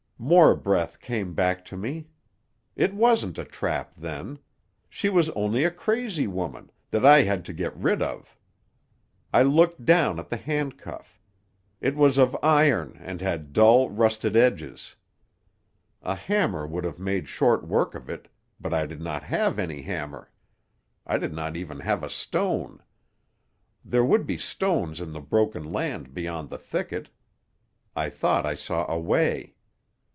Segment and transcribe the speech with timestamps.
[0.23, 2.05] "More breath came back to me.
[2.75, 4.37] It wasn't a trap, then.
[4.87, 8.37] She was only a crazy woman, that I had to get rid of.
[9.33, 11.19] I looked down at the handcuff.
[11.81, 14.95] It was of iron, and had dull rusted edges.
[16.03, 18.27] A hammer would have made short work of it;
[18.59, 20.29] but I did not have any hammer.
[21.03, 22.83] I did not even have a stone.
[23.83, 27.09] There would be stones in the broken land beyond the thicket.
[27.95, 29.55] I thought I saw a way.